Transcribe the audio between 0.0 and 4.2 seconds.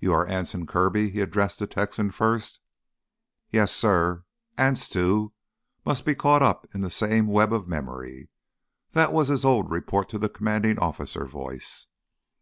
"You are Anson Kirby?" he addressed the Texan first. "Yes, suh."